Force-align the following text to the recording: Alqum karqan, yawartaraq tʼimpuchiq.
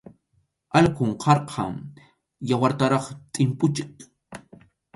Alqum 0.79 1.11
karqan, 1.23 1.71
yawartaraq 2.49 3.05
tʼimpuchiq. 3.33 3.95